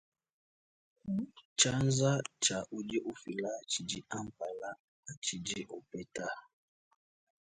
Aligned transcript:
Tshianza 1.57 2.11
tshia 2.41 2.59
udi 2.77 2.97
ufila 3.11 3.51
tshidi 3.69 3.97
ampala 4.17 4.69
atshidi 5.11 5.59
upeta. 5.77 6.27